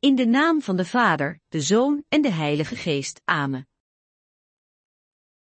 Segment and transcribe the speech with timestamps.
[0.00, 3.20] In de naam van de Vader, de Zoon en de Heilige Geest.
[3.24, 3.68] Amen.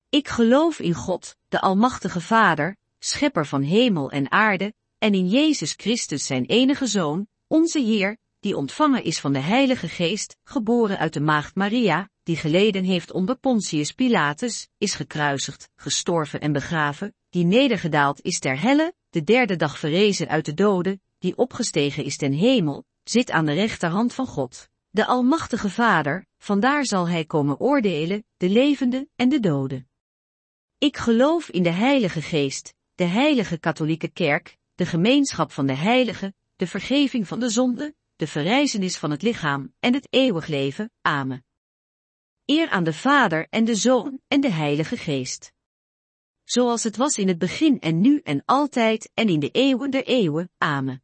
[0.09, 5.73] Ik geloof in God, de Almachtige Vader, Schepper van hemel en aarde, en in Jezus
[5.77, 11.13] Christus zijn enige Zoon, onze Heer, die ontvangen is van de Heilige Geest, geboren uit
[11.13, 17.45] de Maagd Maria, die geleden heeft onder Pontius Pilatus, is gekruisigd, gestorven en begraven, die
[17.45, 22.33] nedergedaald is ter helle, de derde dag verrezen uit de doden, die opgestegen is ten
[22.33, 28.25] hemel, zit aan de rechterhand van God, de Almachtige Vader, vandaar zal hij komen oordelen,
[28.37, 29.89] de levenden en de doden.
[30.77, 36.35] Ik geloof in de Heilige Geest, de Heilige Katholieke Kerk, de gemeenschap van de heiligen,
[36.55, 40.91] de vergeving van de zonde, de verrijzenis van het lichaam en het eeuwig leven.
[41.01, 41.45] Amen.
[42.45, 45.53] Eer aan de Vader en de Zoon en de Heilige Geest.
[46.43, 50.05] Zoals het was in het begin en nu en altijd en in de eeuwen der
[50.05, 50.51] eeuwen.
[50.57, 51.03] Amen.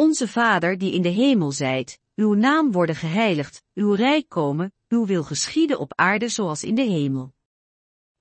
[0.00, 5.06] Onze Vader die in de hemel zijt, uw naam worden geheiligd, uw rijk komen, uw
[5.06, 7.34] wil geschieden op aarde zoals in de hemel.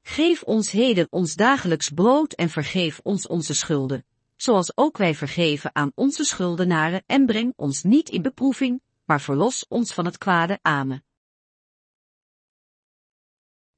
[0.02, 5.76] Geef ons heden ons dagelijks brood en vergeef ons onze schulden, zoals ook wij vergeven
[5.76, 10.60] aan onze schuldenaren en breng ons niet in beproeving, maar verlos ons van het kwade.
[10.62, 11.04] Amen.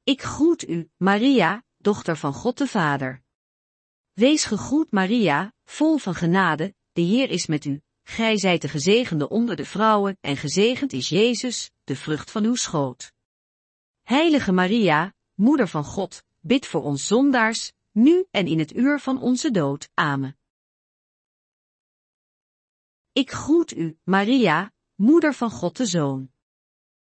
[0.03, 3.23] Ik groet u, Maria, dochter van God de Vader.
[4.14, 7.81] Wees gegroet Maria, vol van genade, de Heer is met u.
[8.03, 12.55] Gij zijt de gezegende onder de vrouwen en gezegend is Jezus, de vrucht van uw
[12.55, 13.11] schoot.
[14.02, 19.22] Heilige Maria, Moeder van God, bid voor ons zondaars, nu en in het uur van
[19.22, 19.89] onze dood.
[19.94, 20.38] Amen.
[23.11, 26.31] Ik groet u, Maria, Moeder van God de Zoon.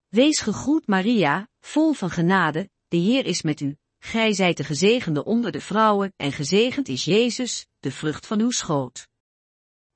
[0.08, 3.78] Wees gegroet Maria, vol van genade, de Heer is met u.
[4.00, 8.52] Gij zijt de gezegende onder de vrouwen en gezegend is Jezus, de vrucht van uw
[8.52, 9.08] schoot.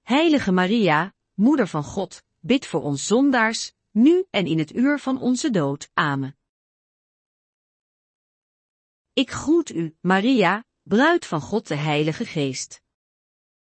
[0.03, 5.21] Heilige Maria, Moeder van God, bid voor ons zondaars, nu en in het uur van
[5.21, 5.89] onze dood.
[5.93, 6.37] Amen.
[9.13, 12.81] Ik groet u, Maria, bruid van God de Heilige Geest.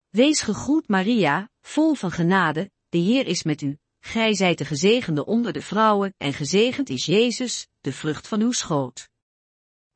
[0.08, 3.78] Wees gegroet Maria, vol van genade, de Heer is met u.
[3.98, 8.52] Gij zijt de gezegende onder de vrouwen en gezegend is Jezus, de vrucht van uw
[8.52, 9.08] schoot.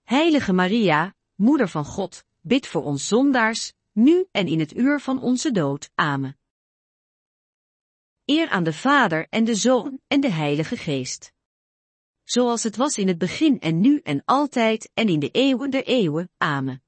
[0.03, 5.23] Heilige Maria, Moeder van God, bid voor ons zondaars, nu en in het uur van
[5.23, 5.91] onze dood.
[5.95, 6.39] Amen.
[8.27, 11.33] Eer aan de Vader en de Zoon en de Heilige Geest.
[12.23, 15.85] Zoals het was in het begin en nu en altijd en in de eeuwen der
[15.85, 16.31] eeuwen.
[16.37, 16.83] Amen.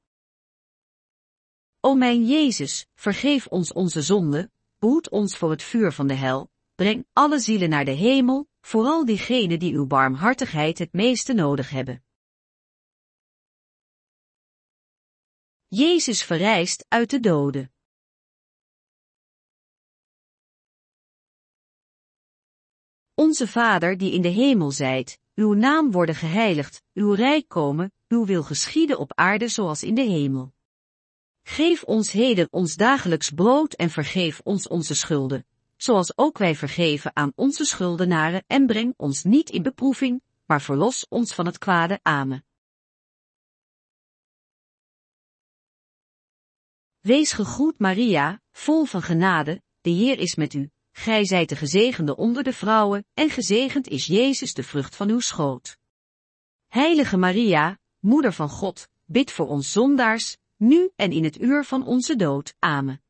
[1.80, 6.50] O mijn Jezus, vergeef ons onze zonde, behoed ons voor het vuur van de hel,
[6.74, 12.04] breng alle zielen naar de hemel, vooral diegenen die uw barmhartigheid het meeste nodig hebben.
[15.68, 17.75] Jezus verrijst uit de doden.
[23.18, 28.24] Onze Vader die in de hemel zijt, uw naam worden geheiligd, uw rijk komen, uw
[28.24, 30.54] wil geschieden op aarde zoals in de hemel.
[31.42, 35.46] Geef ons heden ons dagelijks brood en vergeef ons onze schulden,
[35.76, 41.06] zoals ook wij vergeven aan onze schuldenaren en breng ons niet in beproeving, maar verlos
[41.08, 42.00] ons van het kwade.
[42.02, 42.44] Amen.
[47.00, 50.70] Wees gegroet Maria, vol van genade, de Heer is met u.
[50.98, 55.20] Gij zijt de gezegende onder de vrouwen, en gezegend is Jezus de vrucht van uw
[55.20, 55.78] schoot.
[56.66, 61.86] Heilige Maria, Moeder van God, bid voor ons zondaars, nu en in het uur van
[61.86, 62.54] onze dood.
[62.58, 63.02] Amen.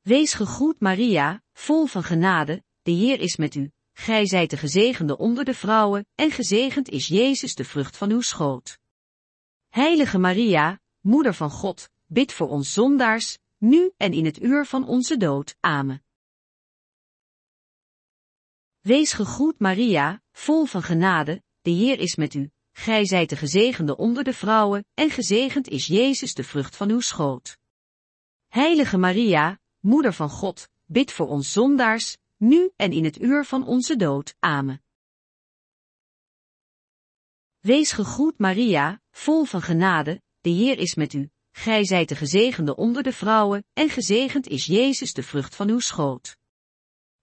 [0.00, 3.70] Wees gegroet Maria, vol van genade, de Heer is met u.
[3.92, 8.20] Gij zijt de gezegende onder de vrouwen, en gezegend is Jezus de vrucht van uw
[8.20, 8.78] schoot.
[9.68, 14.86] Heilige Maria, Moeder van God, bid voor ons zondaars, nu en in het uur van
[14.86, 15.56] onze dood.
[15.60, 16.02] Amen.
[18.80, 22.50] Wees gegroet Maria, vol van genade, de Heer is met u.
[22.72, 27.00] Gij zijt de gezegende onder de vrouwen, en gezegend is Jezus de vrucht van uw
[27.00, 27.58] schoot.
[28.48, 33.66] Heilige Maria, Moeder van God, bid voor ons zondaars, nu en in het uur van
[33.66, 34.34] onze dood.
[34.38, 34.82] Amen.
[37.58, 41.30] Wees gegroet Maria, vol van genade, de Heer is met u.
[41.58, 45.78] Gij zijt de gezegende onder de vrouwen, en gezegend is Jezus de vrucht van uw
[45.78, 46.36] schoot.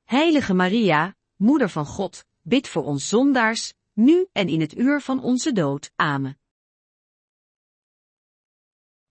[0.04, 5.24] Heilige Maria, Moeder van God, bid voor ons zondaars, nu en in het uur van
[5.24, 5.92] onze dood.
[5.96, 6.40] Amen.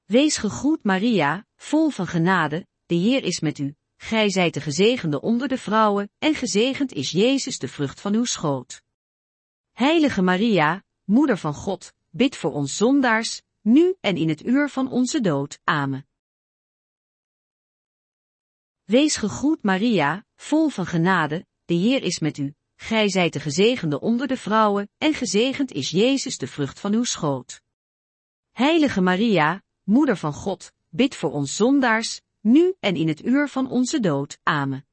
[0.05, 3.75] Wees gegroet Maria, vol van genade, de Heer is met u.
[3.97, 8.25] Gij zijt de gezegende onder de vrouwen, en gezegend is Jezus de vrucht van uw
[8.25, 8.83] schoot.
[9.73, 14.91] Heilige Maria, Moeder van God, bid voor ons zondaars, nu en in het uur van
[14.91, 15.61] onze dood.
[15.65, 16.07] Amen.
[18.85, 22.55] Wees gegroet Maria, vol van genade, de Heer is met u.
[22.77, 27.05] Gij zijt de gezegende onder de vrouwen, en gezegend is Jezus de vrucht van uw
[27.05, 27.63] schoot.
[28.51, 33.71] Heilige Maria, Moeder van God, bid voor ons zondaars, nu en in het uur van
[33.71, 34.39] onze dood.
[34.43, 34.87] Amen.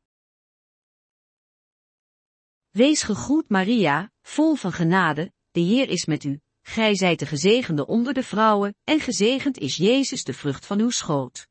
[2.69, 6.41] Wees gegroet Maria, vol van genade, de Heer is met u.
[6.71, 10.89] Gij zijt de gezegende onder de vrouwen, en gezegend is Jezus de vrucht van uw
[10.89, 11.47] schoot.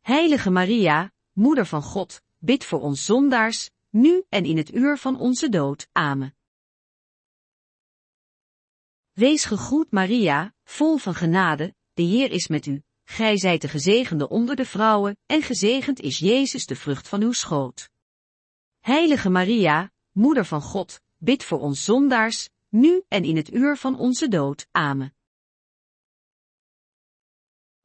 [0.00, 5.18] Heilige Maria, Moeder van God, bid voor ons zondaars, nu en in het uur van
[5.18, 5.88] onze dood.
[5.92, 6.36] Amen.
[9.12, 12.82] Wees gegroet Maria, vol van genade, de Heer is met u.
[13.04, 17.32] Gij zijt de gezegende onder de vrouwen, en gezegend is Jezus de vrucht van uw
[17.32, 17.90] schoot.
[18.80, 23.98] Heilige Maria, Moeder van God, bid voor ons zondaars, nu en in het uur van
[23.98, 24.66] onze dood.
[24.70, 25.14] Amen.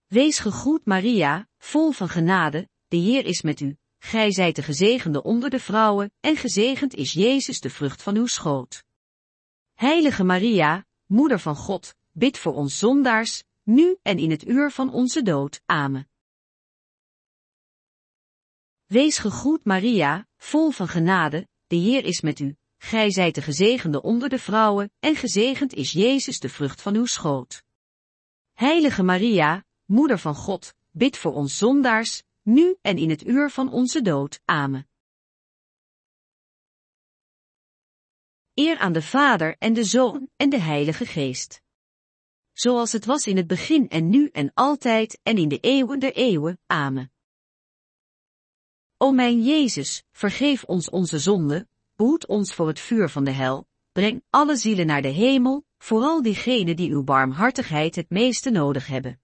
[0.07, 3.77] Wees gegroet Maria, vol van genade, de Heer is met u.
[3.97, 8.25] Gij zijt de gezegende onder de vrouwen, en gezegend is Jezus de vrucht van uw
[8.25, 8.83] schoot.
[9.73, 14.93] Heilige Maria, Moeder van God, bid voor ons zondaars, nu en in het uur van
[14.93, 15.61] onze dood.
[15.65, 16.09] Amen.
[18.85, 22.58] Wees gegroet Maria, vol van genade, de Heer is met u.
[22.81, 27.05] Gij zijt de gezegende onder de vrouwen, en gezegend is Jezus de vrucht van uw
[27.05, 27.63] schoot.
[28.53, 33.71] Heilige Maria, Moeder van God, bid voor ons zondaars, nu en in het uur van
[33.71, 34.41] onze dood.
[34.45, 34.87] Amen.
[38.53, 41.61] Eer aan de Vader en de Zoon en de Heilige Geest.
[42.53, 46.13] Zoals het was in het begin en nu en altijd en in de eeuwen der
[46.13, 46.59] eeuwen.
[46.65, 47.11] Amen.
[48.97, 53.67] O mijn Jezus, vergeef ons onze zonden, behoed ons voor het vuur van de hel,
[53.91, 59.21] breng alle zielen naar de hemel, vooral diegenen die uw barmhartigheid het meeste nodig hebben.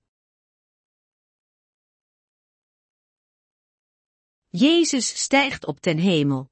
[4.49, 6.49] Jezus stijgt op ten hemel.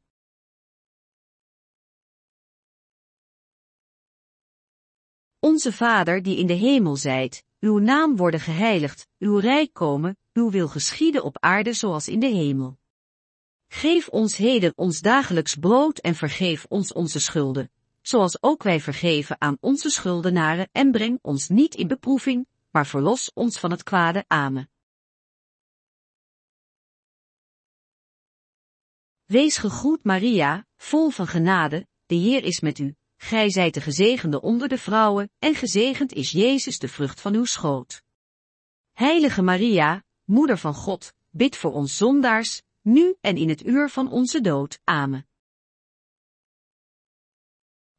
[5.39, 10.49] Onze Vader die in de hemel zijt, uw naam worden geheiligd, uw rijk komen, uw
[10.51, 12.81] wil geschieden op aarde zoals in de hemel.
[13.73, 17.71] Geef ons heden ons dagelijks brood en vergeef ons onze schulden,
[18.01, 23.31] zoals ook wij vergeven aan onze schuldenaren en breng ons niet in beproeving, maar verlos
[23.33, 24.25] ons van het kwade.
[24.27, 24.69] Amen.
[29.25, 32.95] Wees gegroet Maria, vol van genade, de Heer is met u.
[33.17, 37.45] Gij zijt de gezegende onder de vrouwen, en gezegend is Jezus de vrucht van uw
[37.45, 38.03] schoot.
[38.91, 44.11] Heilige Maria, Moeder van God, bid voor ons zondaars, nu en in het uur van
[44.11, 44.79] onze dood.
[44.83, 45.27] Amen.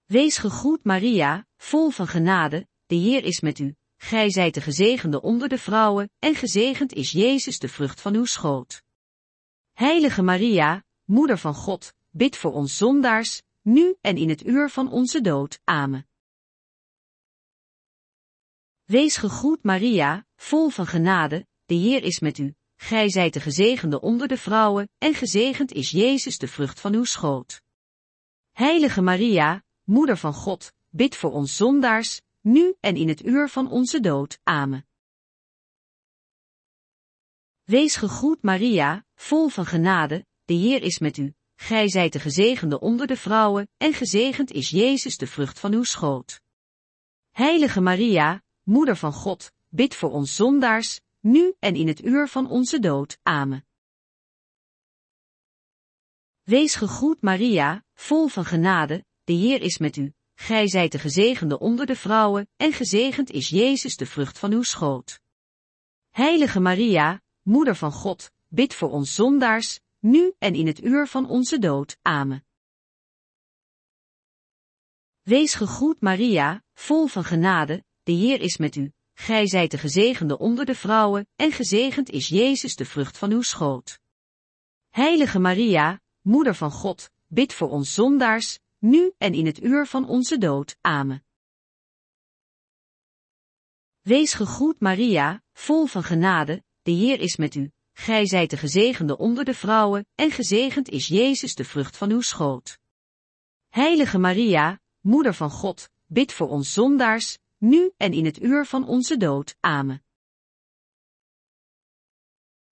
[0.04, 3.74] Wees gegroet Maria, vol van genade, de Heer is met u.
[3.96, 8.24] Gij zijt de gezegende onder de vrouwen, en gezegend is Jezus de vrucht van uw
[8.24, 8.82] schoot.
[9.72, 14.90] Heilige Maria, Moeder van God, bid voor ons zondaars, nu en in het uur van
[14.90, 15.60] onze dood.
[15.64, 16.08] Amen.
[18.84, 22.54] Wees gegroet Maria, vol van genade, de Heer is met u.
[22.84, 27.04] Gij zijt de gezegende onder de vrouwen, en gezegend is Jezus de vrucht van uw
[27.04, 27.62] schoot.
[28.52, 33.70] Heilige Maria, Moeder van God, bid voor ons zondaars, nu en in het uur van
[33.70, 34.38] onze dood.
[34.42, 34.86] Amen.
[37.62, 41.34] Wees gegroet Maria, vol van genade, de Heer is met u.
[41.54, 45.84] Gij zijt de gezegende onder de vrouwen, en gezegend is Jezus de vrucht van uw
[45.84, 46.40] schoot.
[47.30, 52.50] Heilige Maria, Moeder van God, bid voor ons zondaars, nu en in het uur van
[52.50, 53.18] onze dood.
[53.22, 53.66] Amen.
[56.42, 60.12] Wees gegroet Maria, vol van genade, de Heer is met u.
[60.34, 64.62] Gij zijt de gezegende onder de vrouwen, en gezegend is Jezus de vrucht van uw
[64.62, 65.20] schoot.
[66.10, 71.28] Heilige Maria, Moeder van God, bid voor ons zondaars, nu en in het uur van
[71.28, 71.98] onze dood.
[72.02, 72.44] Amen.
[75.22, 78.93] Wees gegroet Maria, vol van genade, de Heer is met u.
[79.14, 83.42] Gij zijt de gezegende onder de vrouwen, en gezegend is Jezus de vrucht van uw
[83.42, 84.00] schoot.
[84.90, 90.08] Heilige Maria, Moeder van God, bid voor ons zondaars, nu en in het uur van
[90.08, 90.76] onze dood.
[90.80, 91.24] Amen.
[94.00, 97.72] Wees gegroet Maria, vol van genade, de Heer is met u.
[97.92, 102.20] Gij zijt de gezegende onder de vrouwen, en gezegend is Jezus de vrucht van uw
[102.20, 102.78] schoot.
[103.68, 108.86] Heilige Maria, Moeder van God, bid voor ons zondaars, nu en in het uur van
[108.86, 109.56] onze dood.
[109.60, 110.04] Amen.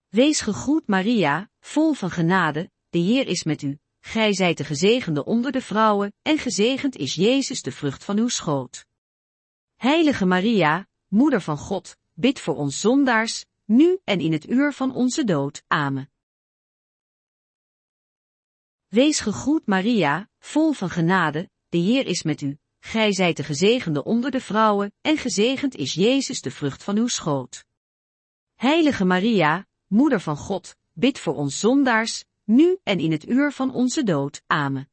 [0.08, 3.78] Wees gegroet Maria, vol van genade, de Heer is met u.
[4.00, 8.28] Gij zijt de gezegende onder de vrouwen, en gezegend is Jezus de vrucht van uw
[8.28, 8.86] schoot.
[9.74, 14.94] Heilige Maria, Moeder van God, bid voor ons zondaars, nu en in het uur van
[14.94, 15.62] onze dood.
[15.66, 16.10] Amen.
[18.86, 22.61] Wees gegroet Maria, vol van genade, de Heer is met u.
[22.84, 27.06] Gij zijt de gezegende onder de vrouwen, en gezegend is Jezus de vrucht van uw
[27.06, 27.64] schoot.
[28.54, 33.74] Heilige Maria, Moeder van God, bid voor ons zondaars, nu en in het uur van
[33.74, 34.42] onze dood.
[34.46, 34.90] Amen.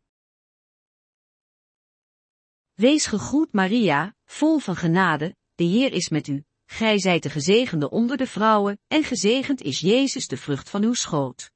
[2.74, 6.44] Wees gegroet Maria, vol van genade, de Heer is met u.
[6.66, 10.94] Gij zijt de gezegende onder de vrouwen, en gezegend is Jezus de vrucht van uw
[10.94, 11.52] schoot.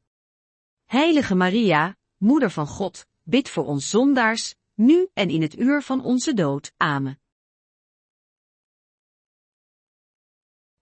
[0.86, 6.04] Heilige Maria, Moeder van God, bid voor ons zondaars, nu en in het uur van
[6.04, 6.74] onze dood.
[6.78, 7.20] Amen.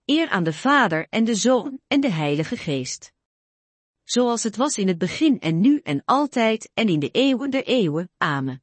[0.04, 3.12] Eer aan de Vader en de Zoon en de Heilige Geest.
[4.04, 7.64] Zoals het was in het begin en nu en altijd en in de eeuwen der
[7.64, 8.10] eeuwen.
[8.16, 8.62] Amen.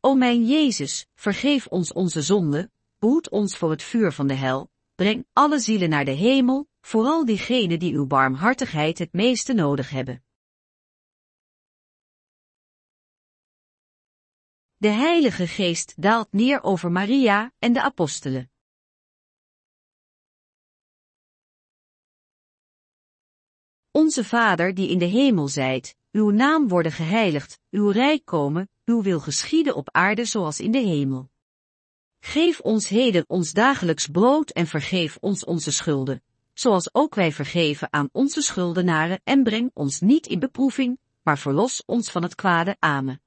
[0.00, 4.70] O mijn Jezus, vergeef ons onze zonde, behoed ons voor het vuur van de hel,
[4.94, 10.24] breng alle zielen naar de hemel, vooral diegenen die uw barmhartigheid het meeste nodig hebben.
[14.84, 18.50] De Heilige Geest daalt neer over Maria en de apostelen.
[23.90, 29.02] Onze Vader die in de hemel zijt, uw naam worden geheiligd, uw rijk komen, uw
[29.02, 31.30] wil geschieden op aarde zoals in de hemel.
[32.20, 36.22] Geef ons heden ons dagelijks brood en vergeef ons onze schulden,
[36.52, 41.82] zoals ook wij vergeven aan onze schuldenaren en breng ons niet in beproeving, maar verlos
[41.86, 42.76] ons van het kwade.
[42.78, 43.23] Amen.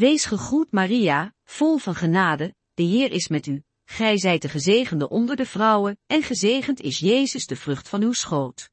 [0.00, 3.62] Wees gegroet Maria, vol van genade, de Heer is met u.
[3.84, 8.12] Gij zijt de gezegende onder de vrouwen, en gezegend is Jezus de vrucht van uw
[8.12, 8.70] schoot.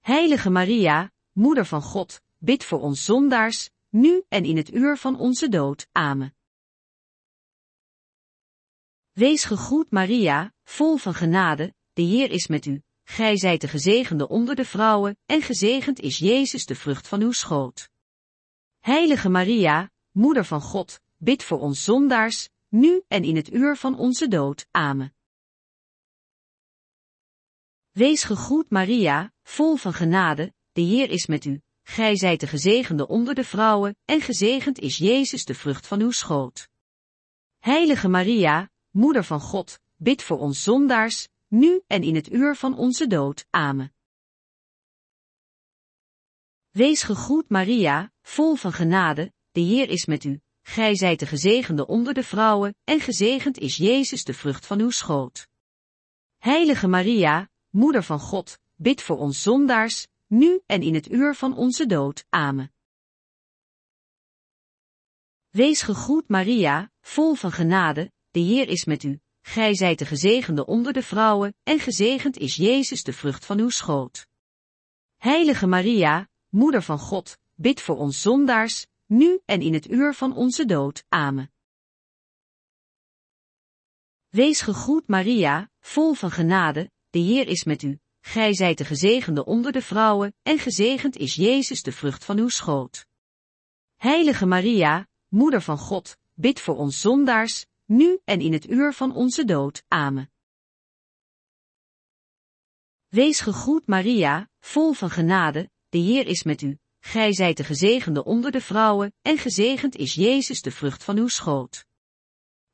[0.00, 5.18] Heilige Maria, Moeder van God, bid voor ons zondaars, nu en in het uur van
[5.18, 5.88] onze dood.
[5.92, 6.34] Amen.
[9.12, 12.82] Wees gegroet Maria, vol van genade, de Heer is met u.
[13.04, 17.32] Gij zijt de gezegende onder de vrouwen, en gezegend is Jezus de vrucht van uw
[17.32, 17.90] schoot.
[18.78, 23.98] Heilige Maria, Moeder van God, bid voor ons zondaars, nu en in het uur van
[23.98, 24.66] onze dood.
[24.70, 25.14] Amen.
[27.90, 31.60] Wees gegroet Maria, vol van genade, de Heer is met u.
[31.82, 36.10] Gij zijt de gezegende onder de vrouwen, en gezegend is Jezus de vrucht van uw
[36.10, 36.68] schoot.
[37.58, 42.76] Heilige Maria, Moeder van God, bid voor ons zondaars, nu en in het uur van
[42.76, 43.46] onze dood.
[43.50, 43.92] Amen.
[46.70, 50.40] Wees gegroet Maria, vol van genade, de Heer is met u.
[50.62, 54.90] Gij zijt de gezegende onder de vrouwen, en gezegend is Jezus de vrucht van uw
[54.90, 55.48] schoot.
[56.38, 61.56] Heilige Maria, Moeder van God, bid voor ons zondaars, nu en in het uur van
[61.56, 62.24] onze dood.
[62.28, 62.72] Amen.
[65.50, 69.20] Wees gegroet Maria, vol van genade, de Heer is met u.
[69.42, 73.70] Gij zijt de gezegende onder de vrouwen, en gezegend is Jezus de vrucht van uw
[73.70, 74.26] schoot.
[75.16, 80.36] Heilige Maria, Moeder van God, bid voor ons zondaars, nu en in het uur van
[80.36, 81.04] onze dood.
[81.08, 81.52] Amen.
[84.28, 87.98] Wees gegroet Maria, vol van genade, de Heer is met u.
[88.20, 92.48] Gij zijt de gezegende onder de vrouwen, en gezegend is Jezus de vrucht van uw
[92.48, 93.06] schoot.
[93.96, 99.14] Heilige Maria, Moeder van God, bid voor ons zondaars, nu en in het uur van
[99.14, 99.84] onze dood.
[99.88, 100.30] Amen.
[103.08, 106.79] Wees gegroet Maria, vol van genade, de Heer is met u.
[107.00, 111.28] Gij zijt de gezegende onder de vrouwen, en gezegend is Jezus de vrucht van uw
[111.28, 111.86] schoot.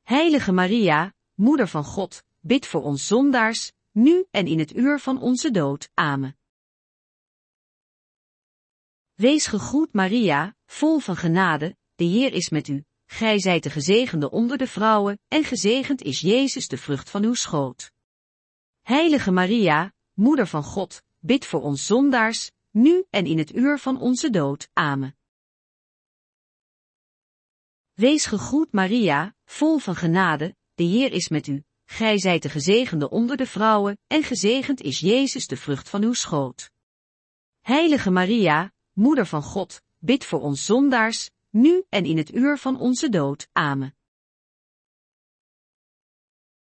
[0.03, 5.21] Heilige Maria, Moeder van God, bid voor ons zondaars, nu en in het uur van
[5.21, 5.89] onze dood.
[5.93, 6.37] Amen.
[9.13, 12.85] Wees gegroet Maria, vol van genade, de Heer is met u.
[13.05, 17.33] Gij zijt de gezegende onder de vrouwen, en gezegend is Jezus de vrucht van uw
[17.33, 17.91] schoot.
[18.81, 23.99] Heilige Maria, Moeder van God, bid voor ons zondaars, nu en in het uur van
[23.99, 24.69] onze dood.
[24.73, 25.17] Amen.
[27.93, 31.63] Wees gegroet Maria, vol van genade, de Heer is met u.
[31.85, 36.13] Gij zijt de gezegende onder de vrouwen, en gezegend is Jezus de vrucht van uw
[36.13, 36.71] schoot.
[37.59, 42.79] Heilige Maria, Moeder van God, bid voor ons zondaars, nu en in het uur van
[42.79, 43.47] onze dood.
[43.51, 43.95] Amen.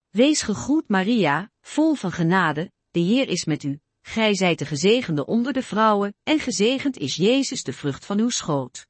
[0.08, 3.83] Wees gegroet Maria, vol van genade, de Heer is met u.
[4.06, 8.28] Gij zijt de gezegende onder de vrouwen, en gezegend is Jezus de vrucht van uw
[8.28, 8.86] schoot.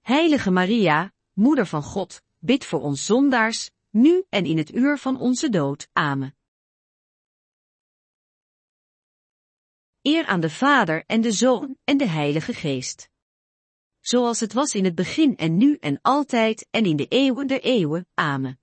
[0.00, 5.20] Heilige Maria, Moeder van God, bid voor ons zondaars, nu en in het uur van
[5.20, 5.88] onze dood.
[5.92, 6.36] Amen.
[10.02, 13.10] Eer aan de Vader en de Zoon en de Heilige Geest.
[14.00, 17.60] Zoals het was in het begin en nu en altijd en in de eeuwen der
[17.60, 18.06] eeuwen.
[18.14, 18.60] Amen.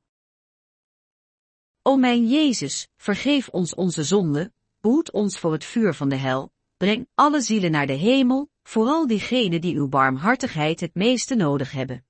[1.81, 4.53] O mijn Jezus, vergeef ons onze zonde,
[4.85, 9.07] behoed ons voor het vuur van de hel, breng alle zielen naar de hemel, vooral
[9.07, 12.05] diegenen die uw barmhartigheid het meeste nodig hebben.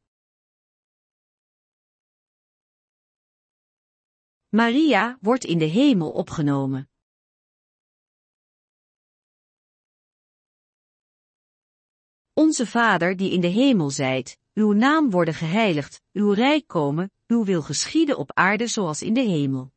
[4.49, 6.89] Maria wordt in de hemel opgenomen.
[12.33, 17.43] Onze Vader die in de hemel zijt, uw naam worden geheiligd, uw rijk komen, uw
[17.45, 19.74] wil geschieden op aarde zoals in de hemel.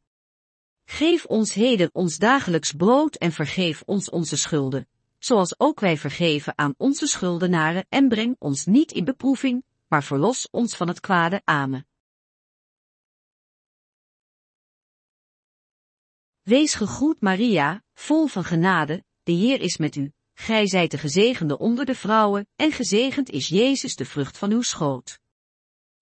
[0.90, 6.58] Geef ons heden ons dagelijks brood en vergeef ons onze schulden, zoals ook wij vergeven
[6.58, 11.42] aan onze schuldenaren en breng ons niet in beproeving, maar verlos ons van het kwade.
[11.44, 11.86] Amen.
[16.42, 20.12] Wees gegroet Maria, vol van genade, de Heer is met u.
[20.34, 24.62] Gij zijt de gezegende onder de vrouwen, en gezegend is Jezus de vrucht van uw
[24.62, 25.20] schoot.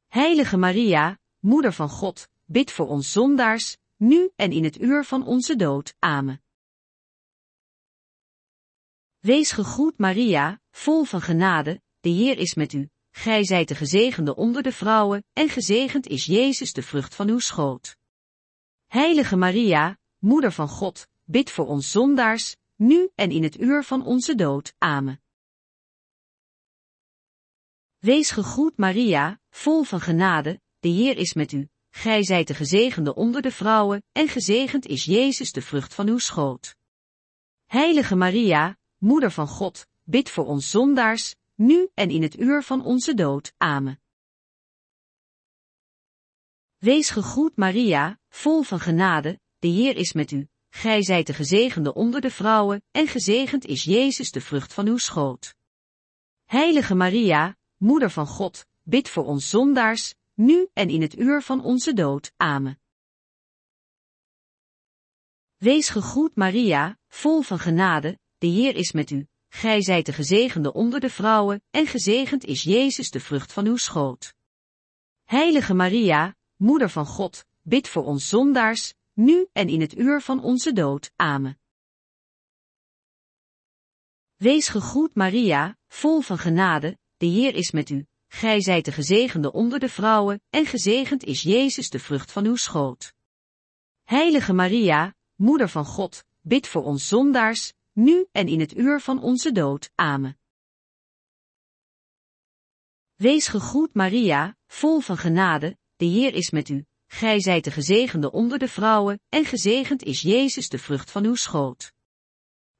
[0.06, 5.26] Heilige Maria, Moeder van God, bid voor ons zondaars, nu en in het uur van
[5.26, 5.94] onze dood.
[5.98, 6.42] Amen.
[9.18, 12.88] Wees gegroet Maria, vol van genade, de Heer is met u.
[13.10, 17.38] Gij zijt de gezegende onder de vrouwen, en gezegend is Jezus de vrucht van uw
[17.38, 17.96] schoot.
[18.86, 24.04] Heilige Maria, Moeder van God, bid voor ons zondaars, nu en in het uur van
[24.04, 24.74] onze dood.
[24.78, 25.20] Amen.
[27.98, 31.68] Wees gegroet Maria, vol van genade, de Heer is met u.
[31.96, 36.18] Gij zijt de gezegende onder de vrouwen, en gezegend is Jezus de vrucht van uw
[36.18, 36.76] schoot.
[37.66, 42.84] Heilige Maria, Moeder van God, bid voor ons zondaars, nu en in het uur van
[42.84, 43.52] onze dood.
[43.56, 44.00] Amen.
[46.76, 50.48] Wees gegroet Maria, vol van genade, de Heer is met u.
[50.68, 54.98] Gij zijt de gezegende onder de vrouwen, en gezegend is Jezus de vrucht van uw
[54.98, 55.54] schoot.
[56.44, 61.64] Heilige Maria, Moeder van God, bid voor ons zondaars, nu en in het uur van
[61.64, 62.32] onze dood.
[62.36, 62.80] Amen.
[65.56, 69.26] Wees gegroet Maria, vol van genade, de Heer is met u.
[69.48, 73.76] Gij zijt de gezegende onder de vrouwen, en gezegend is Jezus de vrucht van uw
[73.76, 74.34] schoot.
[75.24, 80.42] Heilige Maria, Moeder van God, bid voor ons zondaars, nu en in het uur van
[80.42, 81.12] onze dood.
[81.16, 81.58] Amen.
[84.36, 88.06] Wees gegroet Maria, vol van genade, de Heer is met u.
[88.28, 92.56] Gij zijt de gezegende onder de vrouwen, en gezegend is Jezus de vrucht van uw
[92.56, 93.12] schoot.
[94.02, 99.22] Heilige Maria, Moeder van God, bid voor ons zondaars, nu en in het uur van
[99.22, 99.90] onze dood.
[99.94, 100.38] Amen.
[103.14, 106.84] Wees gegroet Maria, vol van genade, de Heer is met u.
[107.06, 111.34] Gij zijt de gezegende onder de vrouwen, en gezegend is Jezus de vrucht van uw
[111.34, 111.92] schoot.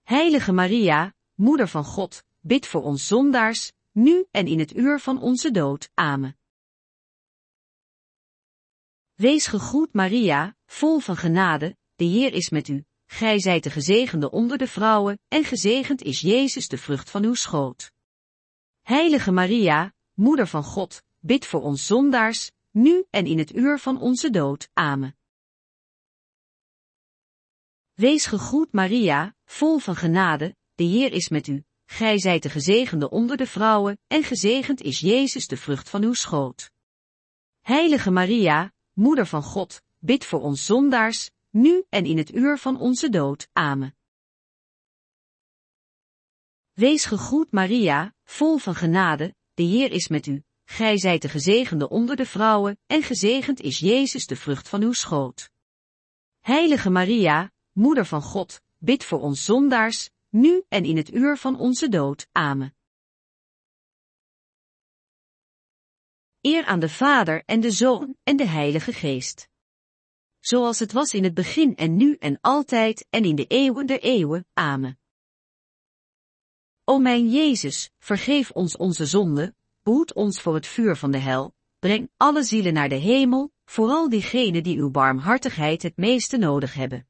[0.02, 5.20] Heilige Maria, Moeder van God, bid voor ons zondaars, nu en in het uur van
[5.20, 5.90] onze dood.
[5.94, 6.38] Amen.
[9.14, 12.85] Wees gegroet Maria, vol van genade, de Heer is met u.
[13.06, 17.35] Gij zijt de gezegende onder de vrouwen, en gezegend is Jezus de vrucht van uw
[17.35, 17.92] schoot.
[18.82, 24.00] Heilige Maria, Moeder van God, bid voor ons zondaars, nu en in het uur van
[24.00, 24.68] onze dood.
[24.72, 25.16] Amen.
[27.92, 31.65] Wees gegroet Maria, vol van genade, de Heer is met u.
[31.87, 36.12] Gij zijt de gezegende onder de vrouwen, en gezegend is Jezus de vrucht van uw
[36.12, 36.70] schoot.
[37.61, 42.81] Heilige Maria, Moeder van God, bid voor ons zondaars, nu en in het uur van
[42.81, 43.49] onze dood.
[43.53, 43.96] Amen.
[46.72, 50.42] Wees gegroet Maria, vol van genade, de Heer is met u.
[50.64, 54.92] Gij zijt de gezegende onder de vrouwen, en gezegend is Jezus de vrucht van uw
[54.92, 55.51] schoot.
[56.40, 61.58] Heilige Maria, Moeder van God, bid voor ons zondaars, nu en in het uur van
[61.58, 62.28] onze dood.
[62.32, 62.74] Amen.
[66.40, 69.48] Eer aan de Vader en de Zoon en de Heilige Geest.
[70.40, 74.00] Zoals het was in het begin en nu en altijd en in de eeuwen der
[74.00, 74.46] eeuwen.
[74.52, 74.98] Amen.
[76.84, 81.54] O mijn Jezus, vergeef ons onze zonde, behoed ons voor het vuur van de hel,
[81.78, 87.08] breng alle zielen naar de hemel, vooral diegenen die uw barmhartigheid het meeste nodig hebben.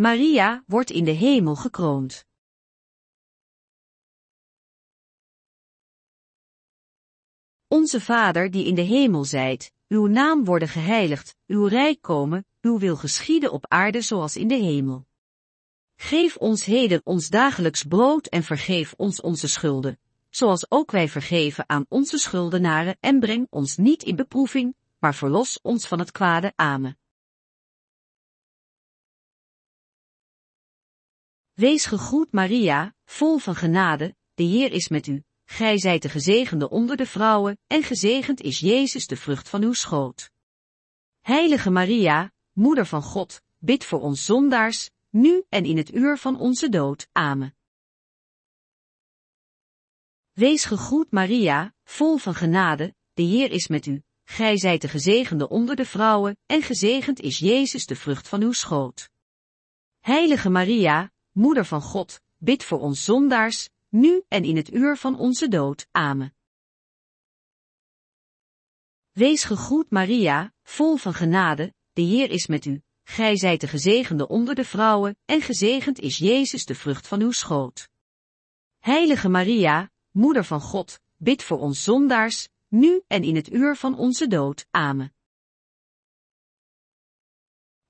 [0.00, 2.26] Maria wordt in de hemel gekroond.
[7.68, 12.78] Onze Vader die in de hemel zijt, uw naam worden geheiligd, uw rijk komen, uw
[12.78, 15.06] wil geschieden op aarde zoals in de hemel.
[15.96, 19.98] Geef ons heden ons dagelijks brood en vergeef ons onze schulden,
[20.30, 25.60] zoals ook wij vergeven aan onze schuldenaren en breng ons niet in beproeving, maar verlos
[25.62, 26.52] ons van het kwade.
[26.56, 26.99] Amen.
[31.60, 35.22] Wees gegroet Maria, vol van genade, de Heer is met u.
[35.44, 39.72] Gij zijt de gezegende onder de vrouwen, en gezegend is Jezus de vrucht van uw
[39.72, 40.30] schoot.
[41.20, 46.38] Heilige Maria, Moeder van God, bid voor ons zondaars, nu en in het uur van
[46.38, 47.08] onze dood.
[47.12, 47.54] Amen.
[50.32, 54.02] Wees gegroet Maria, vol van genade, de Heer is met u.
[54.24, 58.52] Gij zijt de gezegende onder de vrouwen, en gezegend is Jezus de vrucht van uw
[58.52, 59.10] schoot.
[59.98, 65.18] Heilige Maria, Moeder van God, bid voor ons zondaars, nu en in het uur van
[65.18, 65.86] onze dood.
[65.90, 66.34] Amen.
[69.10, 72.82] Wees gegroet Maria, vol van genade, de Heer is met u.
[73.02, 77.30] Gij zijt de gezegende onder de vrouwen, en gezegend is Jezus de vrucht van uw
[77.30, 77.88] schoot.
[78.78, 83.98] Heilige Maria, Moeder van God, bid voor ons zondaars, nu en in het uur van
[83.98, 84.66] onze dood.
[84.70, 85.14] Amen.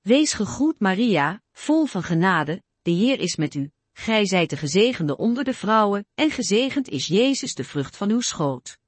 [0.00, 3.70] Wees gegroet Maria, vol van genade, de Heer is met u.
[3.92, 8.20] Gij zijt de gezegende onder de vrouwen, en gezegend is Jezus de vrucht van uw
[8.20, 8.78] schoot.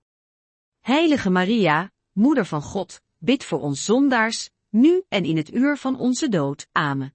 [0.80, 5.98] Heilige Maria, Moeder van God, bid voor ons zondaars, nu en in het uur van
[5.98, 6.66] onze dood.
[6.72, 7.14] Amen.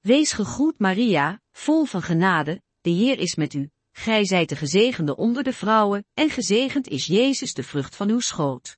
[0.00, 3.70] Wees gegroet Maria, vol van genade, de Heer is met u.
[3.92, 8.20] Gij zijt de gezegende onder de vrouwen, en gezegend is Jezus de vrucht van uw
[8.20, 8.76] schoot.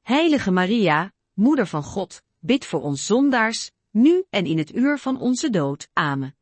[0.00, 5.20] Heilige Maria, Moeder van God, bid voor ons zondaars, nu en in het uur van
[5.20, 5.88] onze dood.
[5.92, 6.36] Amen.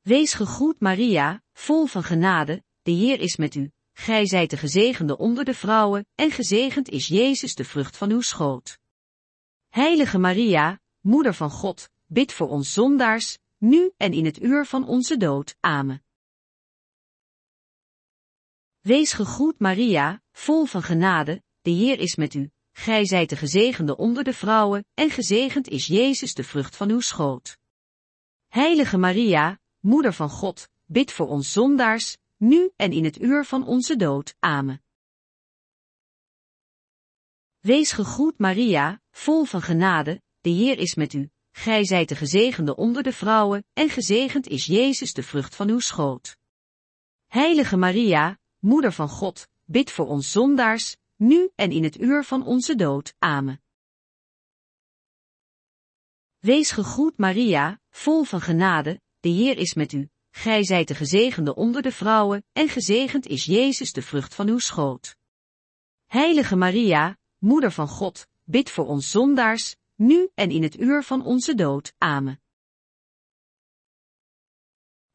[0.00, 3.70] Wees gegroet Maria, vol van genade, de Heer is met u.
[3.92, 8.20] Gij zijt de gezegende onder de vrouwen, en gezegend is Jezus de vrucht van uw
[8.20, 8.78] schoot.
[9.68, 14.86] Heilige Maria, Moeder van God, bid voor ons zondaars, nu en in het uur van
[14.86, 15.56] onze dood.
[15.60, 16.04] Amen.
[18.80, 22.50] Wees gegroet Maria, vol van genade, de Heer is met u.
[22.72, 27.00] Gij zijt de gezegende onder de vrouwen, en gezegend is Jezus de vrucht van uw
[27.00, 27.58] schoot.
[28.48, 33.66] Heilige Maria, Moeder van God, bid voor ons zondaars, nu en in het uur van
[33.66, 34.34] onze dood.
[34.38, 34.82] Amen.
[37.60, 41.30] Wees gegroet Maria, vol van genade, de Heer is met u.
[41.50, 45.78] Gij zijt de gezegende onder de vrouwen, en gezegend is Jezus de vrucht van uw
[45.78, 46.36] schoot.
[47.26, 52.46] Heilige Maria, Moeder van God, bid voor ons zondaars, nu en in het uur van
[52.46, 53.14] onze dood.
[53.18, 53.62] Amen.
[56.38, 60.10] Wees gegroet Maria, vol van genade, de Heer is met u.
[60.30, 64.58] Gij zijt de gezegende onder de vrouwen, en gezegend is Jezus de vrucht van uw
[64.58, 65.16] schoot.
[66.06, 71.24] Heilige Maria, Moeder van God, bid voor ons zondaars, nu en in het uur van
[71.24, 71.94] onze dood.
[71.98, 72.40] Amen.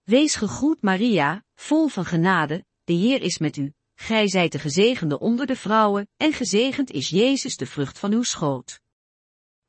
[0.03, 3.73] Wees gegroet Maria, vol van genade, de Heer is met u.
[3.99, 8.23] Gij zijt de gezegende onder de vrouwen, en gezegend is Jezus de vrucht van uw
[8.23, 8.81] schoot.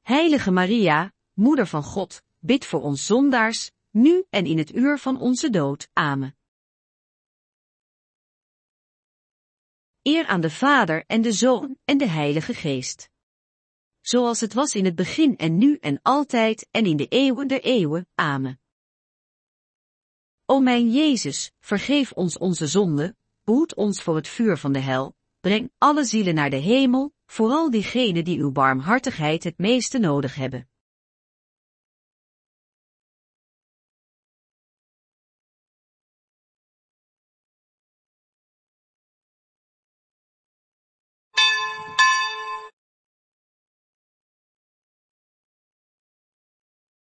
[0.00, 5.20] Heilige Maria, Moeder van God, bid voor ons zondaars, nu en in het uur van
[5.20, 5.88] onze dood.
[5.92, 6.36] Amen.
[10.02, 13.10] Eer aan de Vader en de Zoon en de Heilige Geest
[14.08, 17.62] zoals het was in het begin en nu en altijd en in de eeuwen der
[17.62, 18.08] eeuwen.
[18.14, 18.60] Amen.
[20.44, 23.16] O mijn Jezus, vergeef ons onze zonde,
[23.48, 27.70] behoed ons voor het vuur van de hel, breng alle zielen naar de hemel, vooral
[27.70, 30.68] diegenen die uw barmhartigheid het meeste nodig hebben.